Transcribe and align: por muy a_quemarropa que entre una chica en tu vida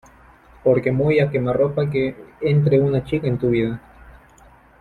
por 0.63 0.77
muy 0.91 1.15
a_quemarropa 1.25 1.87
que 1.91 2.15
entre 2.53 2.79
una 2.81 3.03
chica 3.03 3.27
en 3.27 3.37
tu 3.37 3.51
vida 3.51 3.79